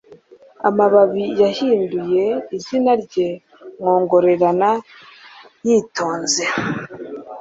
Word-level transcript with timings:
Amababi 0.67 1.25
yahinduye 1.41 2.25
izina 2.57 2.91
rye 3.03 3.29
mwongorerana 3.79 4.69
yitonze 5.67 6.43